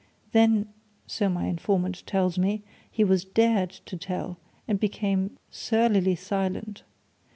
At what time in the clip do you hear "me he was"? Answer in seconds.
2.39-3.23